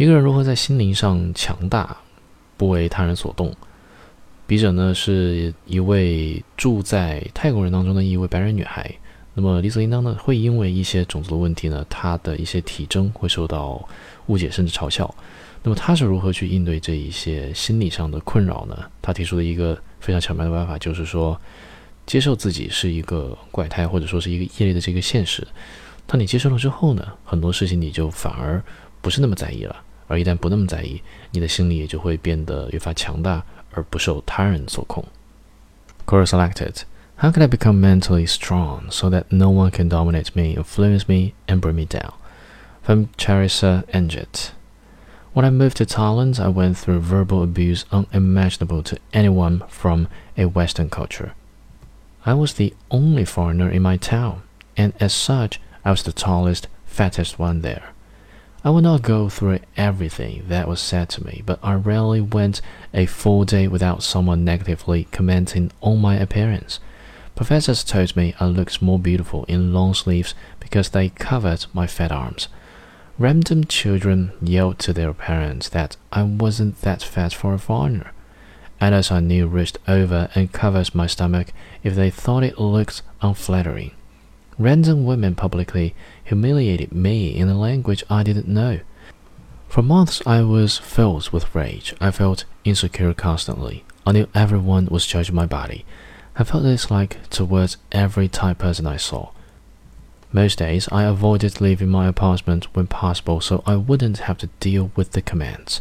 [0.00, 1.94] 一个人如何在心灵上强大，
[2.56, 3.54] 不为他人所动？
[4.46, 8.90] 笔者呢是一位住在泰国人当中的一位白人女孩。
[9.34, 13.86] 那么理所应当呢，会因为一些种族的问题呢，她的一些体征会受到
[14.28, 15.14] 误解甚至嘲笑。
[15.62, 18.74] 那么她是如何去应对这一些心理上的困扰呢？
[19.02, 21.38] 她提出的一个非常巧妙的办法就是说，
[22.06, 25.46] 接受自己是一个怪胎或者说是一个异类的这个现实。
[26.06, 28.64] 当你接受了之后呢，很多事情你就反而
[29.02, 29.76] 不是那么在意了。
[30.10, 31.00] 而一旦不那么在意，
[31.30, 35.04] 你的心理也就会变得越发强大，而不受他人所控。
[36.04, 36.82] Quora selected.
[37.18, 41.34] How can I become mentally strong so that no one can dominate me, influence me,
[41.46, 42.14] and bring me down?
[42.82, 44.50] From Charissa Engit.
[45.32, 50.46] When I moved to Thailand, I went through verbal abuse unimaginable to anyone from a
[50.46, 51.34] Western culture.
[52.26, 54.42] I was the only foreigner in my town,
[54.76, 57.92] and as such, I was the tallest, fattest one there.
[58.62, 62.60] I will not go through everything that was said to me, but I rarely went
[62.92, 66.78] a full day without someone negatively commenting on my appearance.
[67.34, 72.12] Professors told me I looked more beautiful in long sleeves because they covered my fat
[72.12, 72.48] arms.
[73.18, 78.12] Random children yelled to their parents that I wasn't that fat for a foreigner.
[78.78, 83.92] Adults I knew reached over and covered my stomach if they thought it looked unflattering.
[84.60, 88.80] Random women publicly humiliated me in a language I didn't know.
[89.70, 91.94] For months I was filled with rage.
[91.98, 93.84] I felt insecure constantly.
[94.06, 95.86] I knew everyone was judging my body.
[96.36, 99.30] I felt this like towards every type person I saw.
[100.30, 104.90] Most days I avoided leaving my apartment when possible so I wouldn't have to deal
[104.94, 105.80] with the commands.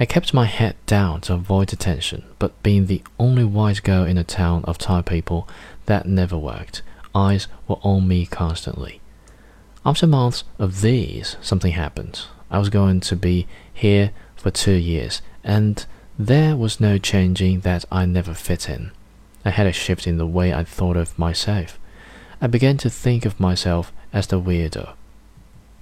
[0.00, 4.18] I kept my head down to avoid attention, but being the only white girl in
[4.18, 5.48] a town of Thai people,
[5.86, 6.82] that never worked
[7.14, 9.00] eyes were on me constantly.
[9.86, 12.22] After months of these, something happened.
[12.50, 15.84] I was going to be here for two years, and
[16.18, 18.92] there was no changing that I never fit in.
[19.44, 21.78] I had a shift in the way I thought of myself.
[22.40, 24.94] I began to think of myself as the weirdo.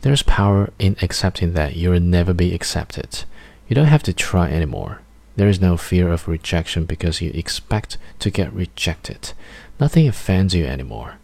[0.00, 3.24] There is power in accepting that you'll never be accepted.
[3.68, 5.00] You don't have to try anymore.
[5.36, 9.32] There is no fear of rejection because you expect to get rejected.
[9.78, 11.18] Nothing offends you anymore.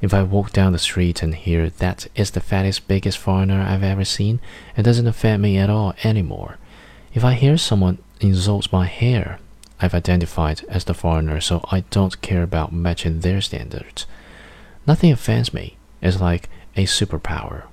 [0.00, 3.82] If I walk down the street and hear that is the fattest, biggest foreigner I've
[3.82, 4.40] ever seen,
[4.76, 6.58] it doesn't affect me at all anymore.
[7.14, 9.38] If I hear someone insult my hair,
[9.80, 14.06] I've identified as the foreigner, so I don't care about matching their standards.
[14.86, 15.76] Nothing offends me.
[16.02, 17.64] It's like a superpower.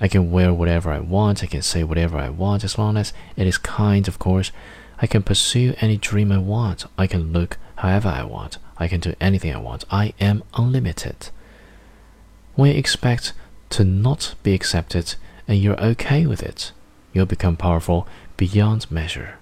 [0.00, 3.12] I can wear whatever I want, I can say whatever I want as long as
[3.36, 4.52] it is kind, of course.
[5.00, 8.58] I can pursue any dream I want, I can look however I want.
[8.78, 9.84] I can do anything I want.
[9.90, 11.30] I am unlimited.
[12.54, 13.32] When you expect
[13.70, 15.14] to not be accepted
[15.46, 16.72] and you're okay with it,
[17.12, 18.06] you'll become powerful
[18.36, 19.38] beyond measure.